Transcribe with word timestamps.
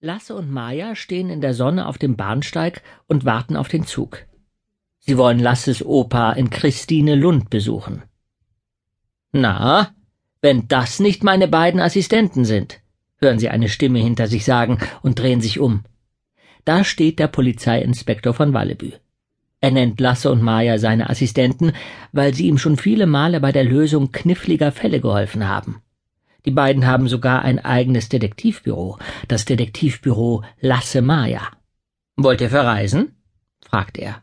Lasse 0.00 0.36
und 0.36 0.48
Maja 0.48 0.94
stehen 0.94 1.28
in 1.28 1.40
der 1.40 1.54
Sonne 1.54 1.86
auf 1.86 1.98
dem 1.98 2.14
Bahnsteig 2.14 2.82
und 3.08 3.24
warten 3.24 3.56
auf 3.56 3.66
den 3.66 3.84
Zug. 3.84 4.26
Sie 5.00 5.18
wollen 5.18 5.40
Lasses 5.40 5.84
Opa 5.84 6.32
in 6.34 6.50
Christine 6.50 7.16
Lund 7.16 7.50
besuchen. 7.50 8.04
Na, 9.32 9.92
wenn 10.40 10.68
das 10.68 11.00
nicht 11.00 11.24
meine 11.24 11.48
beiden 11.48 11.80
Assistenten 11.80 12.44
sind, 12.44 12.78
hören 13.16 13.40
sie 13.40 13.48
eine 13.48 13.68
Stimme 13.68 13.98
hinter 13.98 14.28
sich 14.28 14.44
sagen 14.44 14.78
und 15.02 15.18
drehen 15.18 15.40
sich 15.40 15.58
um. 15.58 15.82
Da 16.64 16.84
steht 16.84 17.18
der 17.18 17.26
Polizeiinspektor 17.26 18.34
von 18.34 18.52
Wallebü. 18.52 18.92
Er 19.60 19.72
nennt 19.72 19.98
Lasse 19.98 20.30
und 20.30 20.42
Maja 20.42 20.78
seine 20.78 21.10
Assistenten, 21.10 21.72
weil 22.12 22.34
sie 22.34 22.46
ihm 22.46 22.58
schon 22.58 22.76
viele 22.76 23.06
Male 23.08 23.40
bei 23.40 23.50
der 23.50 23.64
Lösung 23.64 24.12
kniffliger 24.12 24.70
Fälle 24.70 25.00
geholfen 25.00 25.48
haben. 25.48 25.82
Die 26.44 26.50
beiden 26.50 26.86
haben 26.86 27.08
sogar 27.08 27.42
ein 27.42 27.58
eigenes 27.64 28.08
Detektivbüro, 28.08 28.98
das 29.26 29.44
Detektivbüro 29.44 30.44
Lasse 30.60 31.02
Maya. 31.02 31.42
Wollt 32.16 32.40
ihr 32.40 32.50
verreisen? 32.50 33.16
fragt 33.68 33.98
er. 33.98 34.22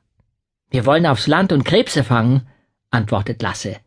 Wir 0.70 0.86
wollen 0.86 1.06
aufs 1.06 1.28
Land 1.28 1.52
und 1.52 1.64
Krebse 1.64 2.04
fangen, 2.04 2.48
antwortet 2.90 3.42
Lasse. 3.42 3.78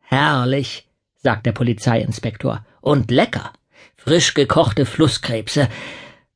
Herrlich, 0.00 0.88
sagt 1.16 1.46
der 1.46 1.52
Polizeiinspektor. 1.52 2.64
Und 2.80 3.10
lecker. 3.10 3.52
Frisch 3.96 4.34
gekochte 4.34 4.86
Flusskrebse. 4.86 5.68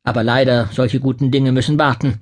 Aber 0.03 0.23
leider, 0.23 0.69
solche 0.73 1.01
guten 1.01 1.31
Dinge 1.31 1.53
müssen 1.53 1.79
warten. 1.79 2.21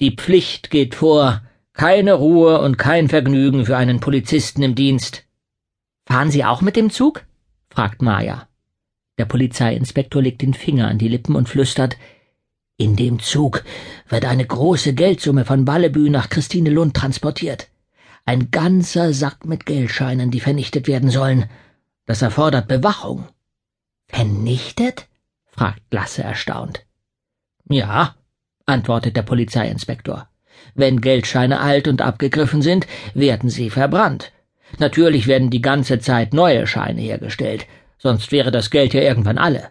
Die 0.00 0.14
Pflicht 0.14 0.70
geht 0.70 0.94
vor. 0.94 1.42
Keine 1.72 2.14
Ruhe 2.14 2.60
und 2.60 2.76
kein 2.76 3.08
Vergnügen 3.08 3.64
für 3.64 3.76
einen 3.76 4.00
Polizisten 4.00 4.62
im 4.62 4.74
Dienst. 4.74 5.24
Fahren 6.06 6.30
Sie 6.30 6.44
auch 6.44 6.60
mit 6.60 6.76
dem 6.76 6.90
Zug? 6.90 7.24
fragt 7.70 8.02
Maya. 8.02 8.46
Der 9.18 9.26
Polizeiinspektor 9.26 10.22
legt 10.22 10.42
den 10.42 10.54
Finger 10.54 10.88
an 10.88 10.98
die 10.98 11.08
Lippen 11.08 11.36
und 11.36 11.48
flüstert 11.48 11.96
In 12.76 12.96
dem 12.96 13.20
Zug 13.20 13.64
wird 14.08 14.24
eine 14.24 14.46
große 14.46 14.94
Geldsumme 14.94 15.44
von 15.44 15.64
Ballebü 15.64 16.08
nach 16.08 16.30
Christine 16.30 16.70
Lund 16.70 16.96
transportiert. 16.96 17.68
Ein 18.24 18.50
ganzer 18.50 19.12
Sack 19.12 19.44
mit 19.44 19.66
Geldscheinen, 19.66 20.30
die 20.30 20.40
vernichtet 20.40 20.86
werden 20.86 21.10
sollen. 21.10 21.50
Das 22.06 22.22
erfordert 22.22 22.68
Bewachung. 22.68 23.28
Vernichtet? 24.06 25.08
fragt 25.46 25.82
Lasse 25.90 26.22
erstaunt. 26.22 26.86
Ja, 27.68 28.16
antwortet 28.66 29.16
der 29.16 29.22
Polizeiinspektor. 29.22 30.28
Wenn 30.74 31.00
Geldscheine 31.00 31.60
alt 31.60 31.88
und 31.88 32.00
abgegriffen 32.00 32.62
sind, 32.62 32.86
werden 33.14 33.50
sie 33.50 33.70
verbrannt. 33.70 34.32
Natürlich 34.78 35.26
werden 35.26 35.50
die 35.50 35.60
ganze 35.60 35.98
Zeit 35.98 36.32
neue 36.32 36.66
Scheine 36.66 37.00
hergestellt, 37.00 37.66
sonst 38.02 38.32
wäre 38.32 38.50
das 38.50 38.70
Geld 38.70 38.94
ja 38.94 39.00
irgendwann 39.00 39.38
alle. 39.38 39.70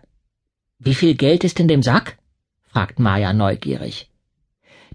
Wie 0.80 0.96
viel 0.96 1.16
Geld 1.16 1.44
ist 1.44 1.60
in 1.60 1.68
dem 1.68 1.84
Sack? 1.84 2.18
fragt 2.64 2.98
Maya 2.98 3.34
neugierig. 3.34 4.10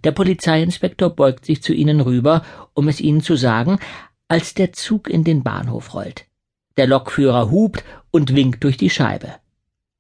Der 0.05 0.13
Polizeiinspektor 0.13 1.11
beugt 1.11 1.45
sich 1.45 1.63
zu 1.63 1.75
ihnen 1.75 2.01
rüber, 2.01 2.43
um 2.73 2.89
es 2.89 3.01
ihnen 3.01 3.21
zu 3.21 3.37
sagen, 3.37 3.79
als 4.29 4.55
der 4.55 4.73
Zug 4.73 5.11
in 5.11 5.23
den 5.23 5.43
Bahnhof 5.43 5.93
rollt. 5.93 6.25
Der 6.79 6.87
Lokführer 6.87 7.51
hupt 7.51 7.85
und 8.11 8.35
winkt 8.35 8.65
durch 8.65 8.79
die 8.79 8.91
Scheibe. 8.91 9.35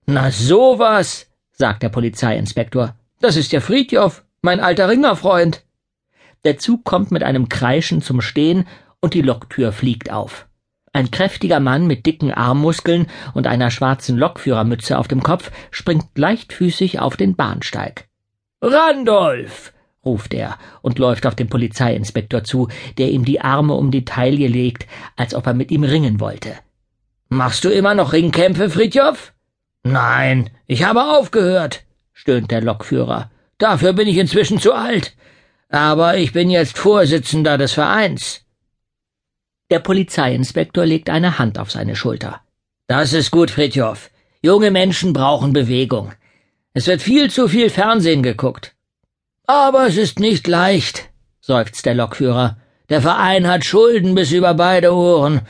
Na 0.06 0.30
sowas, 0.30 1.26
sagt 1.52 1.82
der 1.82 1.90
Polizeiinspektor. 1.90 2.96
Das 3.20 3.36
ist 3.36 3.52
ja 3.52 3.60
Friedjof, 3.60 4.24
mein 4.40 4.60
alter 4.60 4.88
Ringerfreund. 4.88 5.64
Der 6.44 6.56
Zug 6.58 6.84
kommt 6.84 7.10
mit 7.10 7.22
einem 7.22 7.50
Kreischen 7.50 8.00
zum 8.00 8.22
Stehen 8.22 8.66
und 9.00 9.12
die 9.12 9.22
Loktür 9.22 9.72
fliegt 9.72 10.10
auf. 10.10 10.46
Ein 10.96 11.10
kräftiger 11.10 11.60
Mann 11.60 11.86
mit 11.86 12.06
dicken 12.06 12.32
Armmuskeln 12.32 13.06
und 13.34 13.46
einer 13.46 13.70
schwarzen 13.70 14.16
Lokführermütze 14.16 14.96
auf 14.96 15.08
dem 15.08 15.22
Kopf 15.22 15.50
springt 15.70 16.06
leichtfüßig 16.16 17.00
auf 17.00 17.18
den 17.18 17.36
Bahnsteig. 17.36 18.08
Randolph! 18.62 19.74
ruft 20.06 20.32
er 20.32 20.56
und 20.80 20.98
läuft 20.98 21.26
auf 21.26 21.34
den 21.34 21.50
Polizeiinspektor 21.50 22.44
zu, 22.44 22.68
der 22.96 23.10
ihm 23.10 23.26
die 23.26 23.42
Arme 23.42 23.74
um 23.74 23.90
die 23.90 24.06
Taille 24.06 24.48
legt, 24.48 24.86
als 25.16 25.34
ob 25.34 25.46
er 25.46 25.52
mit 25.52 25.70
ihm 25.70 25.84
ringen 25.84 26.18
wollte. 26.18 26.54
Machst 27.28 27.64
du 27.64 27.68
immer 27.68 27.94
noch 27.94 28.14
Ringkämpfe, 28.14 28.70
Fridtjof? 28.70 29.34
Nein, 29.82 30.48
ich 30.66 30.84
habe 30.84 31.04
aufgehört, 31.04 31.84
stöhnt 32.14 32.50
der 32.50 32.62
Lokführer. 32.62 33.30
Dafür 33.58 33.92
bin 33.92 34.08
ich 34.08 34.16
inzwischen 34.16 34.60
zu 34.60 34.72
alt. 34.72 35.14
Aber 35.68 36.16
ich 36.16 36.32
bin 36.32 36.48
jetzt 36.48 36.78
Vorsitzender 36.78 37.58
des 37.58 37.74
Vereins. 37.74 38.45
Der 39.70 39.80
Polizeiinspektor 39.80 40.86
legt 40.86 41.10
eine 41.10 41.38
Hand 41.38 41.58
auf 41.58 41.72
seine 41.72 41.96
Schulter. 41.96 42.40
Das 42.86 43.12
ist 43.12 43.32
gut, 43.32 43.50
Fritjof. 43.50 44.10
Junge 44.40 44.70
Menschen 44.70 45.12
brauchen 45.12 45.52
Bewegung. 45.52 46.12
Es 46.72 46.86
wird 46.86 47.02
viel 47.02 47.30
zu 47.30 47.48
viel 47.48 47.68
Fernsehen 47.68 48.22
geguckt. 48.22 48.76
Aber 49.46 49.86
es 49.86 49.96
ist 49.96 50.20
nicht 50.20 50.46
leicht, 50.46 51.10
seufzt 51.40 51.84
der 51.84 51.94
Lokführer. 51.94 52.58
Der 52.90 53.02
Verein 53.02 53.48
hat 53.48 53.64
Schulden 53.64 54.14
bis 54.14 54.30
über 54.30 54.54
beide 54.54 54.94
Ohren. 54.94 55.40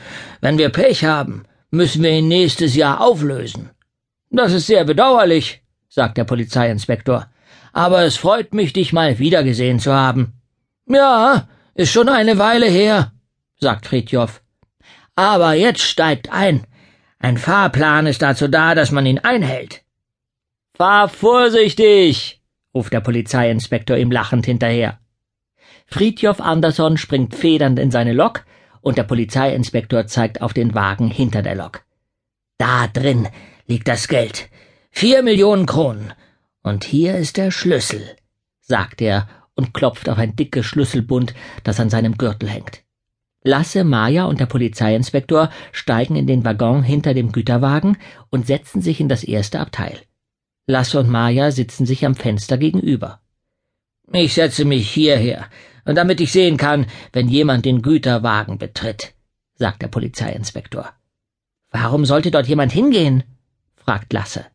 Wenn 0.41 0.57
wir 0.57 0.69
Pech 0.69 1.05
haben, 1.05 1.43
müssen 1.69 2.01
wir 2.01 2.11
ihn 2.11 2.27
nächstes 2.27 2.75
Jahr 2.75 3.01
auflösen. 3.01 3.69
Das 4.31 4.51
ist 4.51 4.65
sehr 4.65 4.83
bedauerlich, 4.83 5.61
sagt 5.89 6.17
der 6.17 6.23
Polizeiinspektor. 6.23 7.27
Aber 7.71 8.01
es 8.03 8.17
freut 8.17 8.55
mich, 8.55 8.73
dich 8.73 8.93
mal 8.93 9.19
wiedergesehen 9.19 9.79
zu 9.79 9.93
haben. 9.93 10.33
Ja, 10.87 11.47
ist 11.75 11.91
schon 11.91 12.09
eine 12.09 12.39
Weile 12.39 12.65
her, 12.65 13.11
sagt 13.59 13.87
Fridjof. 13.87 14.41
Aber 15.15 15.53
jetzt 15.53 15.81
steigt 15.81 16.31
ein. 16.31 16.65
Ein 17.19 17.37
Fahrplan 17.37 18.05
ist 18.05 18.21
dazu 18.21 18.47
da, 18.47 18.75
dass 18.75 18.91
man 18.91 19.05
ihn 19.05 19.19
einhält. 19.19 19.83
Fahr 20.75 21.09
vorsichtig, 21.09 22.41
ruft 22.73 22.93
der 22.93 23.01
Polizeiinspektor 23.01 23.97
ihm 23.97 24.11
lachend 24.11 24.45
hinterher. 24.45 24.99
Fridjof 25.87 26.39
Andersson 26.39 26.97
springt 26.97 27.33
federnd 27.33 27.79
in 27.79 27.89
seine 27.89 28.13
Lok 28.13 28.45
und 28.81 28.97
der 28.97 29.03
Polizeiinspektor 29.03 30.05
zeigt 30.05 30.41
auf 30.41 30.53
den 30.53 30.75
Wagen 30.75 31.09
hinter 31.09 31.41
der 31.41 31.55
Lok. 31.55 31.83
Da 32.57 32.87
drin 32.87 33.27
liegt 33.65 33.87
das 33.87 34.07
Geld. 34.07 34.49
Vier 34.91 35.23
Millionen 35.23 35.65
Kronen. 35.65 36.13
Und 36.61 36.83
hier 36.83 37.15
ist 37.15 37.37
der 37.37 37.51
Schlüssel, 37.51 38.15
sagt 38.61 39.01
er 39.01 39.27
und 39.55 39.73
klopft 39.73 40.09
auf 40.09 40.17
ein 40.17 40.35
dickes 40.35 40.65
Schlüsselbund, 40.65 41.33
das 41.63 41.79
an 41.79 41.89
seinem 41.89 42.17
Gürtel 42.17 42.49
hängt. 42.49 42.83
Lasse, 43.47 43.83
Maja 43.83 44.25
und 44.25 44.39
der 44.39 44.45
Polizeiinspektor 44.45 45.49
steigen 45.71 46.15
in 46.15 46.27
den 46.27 46.43
Waggon 46.45 46.83
hinter 46.83 47.13
dem 47.13 47.31
Güterwagen 47.31 47.97
und 48.29 48.45
setzen 48.45 48.81
sich 48.81 48.99
in 48.99 49.09
das 49.09 49.23
erste 49.23 49.59
Abteil. 49.59 49.97
Lasse 50.67 50.99
und 50.99 51.09
Maja 51.09 51.49
sitzen 51.51 51.85
sich 51.85 52.05
am 52.05 52.13
Fenster 52.13 52.57
gegenüber. 52.57 53.21
Ich 54.11 54.33
setze 54.33 54.65
mich 54.65 54.89
hierher, 54.89 55.45
damit 55.85 56.19
ich 56.19 56.31
sehen 56.31 56.57
kann, 56.57 56.85
wenn 57.13 57.29
jemand 57.29 57.65
den 57.65 57.81
Güterwagen 57.81 58.57
betritt, 58.57 59.13
sagt 59.55 59.81
der 59.81 59.87
Polizeiinspektor. 59.87 60.89
Warum 61.71 62.05
sollte 62.05 62.31
dort 62.31 62.47
jemand 62.47 62.73
hingehen? 62.73 63.23
fragt 63.75 64.11
Lasse. 64.11 64.45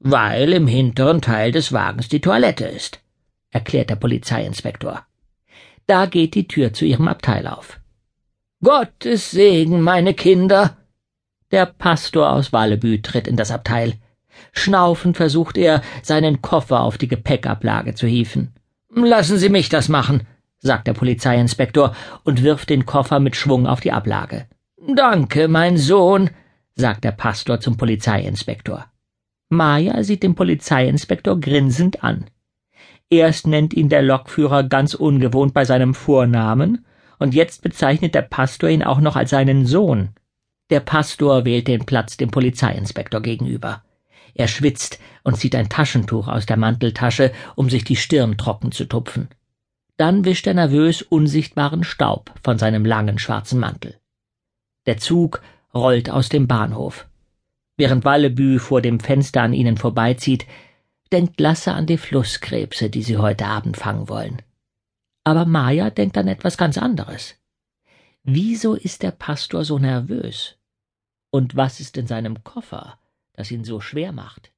Weil 0.00 0.52
im 0.52 0.66
hinteren 0.66 1.22
Teil 1.22 1.50
des 1.50 1.72
Wagens 1.72 2.08
die 2.08 2.20
Toilette 2.20 2.66
ist, 2.66 3.00
erklärt 3.50 3.88
der 3.88 3.96
Polizeiinspektor. 3.96 5.04
Da 5.86 6.04
geht 6.04 6.34
die 6.34 6.46
Tür 6.46 6.74
zu 6.74 6.84
ihrem 6.84 7.08
Abteil 7.08 7.46
auf. 7.46 7.80
Gottes 8.62 9.30
Segen, 9.30 9.82
meine 9.82 10.14
Kinder! 10.14 10.76
Der 11.52 11.64
Pastor 11.64 12.32
aus 12.32 12.52
Wallebü 12.52 13.00
tritt 13.02 13.28
in 13.28 13.36
das 13.36 13.52
Abteil. 13.52 13.94
Schnaufend 14.52 15.16
versucht 15.16 15.56
er, 15.56 15.80
seinen 16.02 16.42
Koffer 16.42 16.80
auf 16.80 16.98
die 16.98 17.06
Gepäckablage 17.06 17.94
zu 17.94 18.08
hieven. 18.08 18.52
Lassen 18.92 19.38
Sie 19.38 19.48
mich 19.48 19.68
das 19.68 19.88
machen, 19.88 20.26
sagt 20.58 20.88
der 20.88 20.92
Polizeiinspektor 20.94 21.94
und 22.24 22.42
wirft 22.42 22.68
den 22.70 22.84
Koffer 22.84 23.20
mit 23.20 23.36
Schwung 23.36 23.68
auf 23.68 23.78
die 23.78 23.92
Ablage. 23.92 24.48
Danke, 24.92 25.46
mein 25.46 25.76
Sohn, 25.76 26.30
sagt 26.74 27.04
der 27.04 27.12
Pastor 27.12 27.60
zum 27.60 27.76
Polizeiinspektor. 27.76 28.86
Maja 29.50 30.02
sieht 30.02 30.24
den 30.24 30.34
Polizeiinspektor 30.34 31.38
grinsend 31.38 32.02
an. 32.02 32.24
Erst 33.08 33.46
nennt 33.46 33.72
ihn 33.72 33.88
der 33.88 34.02
Lokführer 34.02 34.64
ganz 34.64 34.94
ungewohnt 34.94 35.54
bei 35.54 35.64
seinem 35.64 35.94
Vornamen, 35.94 36.84
und 37.18 37.34
jetzt 37.34 37.62
bezeichnet 37.62 38.14
der 38.14 38.22
Pastor 38.22 38.70
ihn 38.70 38.82
auch 38.82 39.00
noch 39.00 39.16
als 39.16 39.30
seinen 39.30 39.66
Sohn. 39.66 40.10
Der 40.70 40.80
Pastor 40.80 41.44
wählt 41.44 41.68
den 41.68 41.86
Platz 41.86 42.16
dem 42.16 42.30
Polizeiinspektor 42.30 43.20
gegenüber. 43.20 43.82
Er 44.34 44.48
schwitzt 44.48 45.00
und 45.24 45.36
zieht 45.36 45.54
ein 45.54 45.68
Taschentuch 45.68 46.28
aus 46.28 46.46
der 46.46 46.56
Manteltasche, 46.56 47.32
um 47.56 47.70
sich 47.70 47.84
die 47.84 47.96
Stirn 47.96 48.36
trocken 48.36 48.72
zu 48.72 48.84
tupfen. 48.84 49.28
Dann 49.96 50.24
wischt 50.24 50.46
er 50.46 50.54
nervös 50.54 51.02
unsichtbaren 51.02 51.82
Staub 51.82 52.32
von 52.44 52.58
seinem 52.58 52.84
langen 52.84 53.18
schwarzen 53.18 53.58
Mantel. 53.58 53.98
Der 54.86 54.98
Zug 54.98 55.42
rollt 55.74 56.08
aus 56.08 56.28
dem 56.28 56.46
Bahnhof. 56.46 57.06
Während 57.76 58.04
Wallebü 58.04 58.58
vor 58.58 58.80
dem 58.80 59.00
Fenster 59.00 59.42
an 59.42 59.52
ihnen 59.52 59.76
vorbeizieht, 59.76 60.46
denkt 61.12 61.40
Lasse 61.40 61.72
an 61.72 61.86
die 61.86 61.98
Flusskrebse, 61.98 62.90
die 62.90 63.02
sie 63.02 63.16
heute 63.16 63.46
Abend 63.46 63.76
fangen 63.76 64.08
wollen. 64.08 64.42
Aber 65.28 65.44
Maja 65.44 65.90
denkt 65.90 66.16
an 66.16 66.26
etwas 66.26 66.56
ganz 66.56 66.78
anderes. 66.78 67.36
Wieso 68.22 68.74
ist 68.74 69.02
der 69.02 69.10
Pastor 69.10 69.62
so 69.62 69.78
nervös? 69.78 70.56
Und 71.30 71.54
was 71.54 71.80
ist 71.80 71.98
in 71.98 72.06
seinem 72.06 72.44
Koffer, 72.44 72.98
das 73.34 73.50
ihn 73.50 73.62
so 73.62 73.78
schwer 73.78 74.12
macht? 74.12 74.52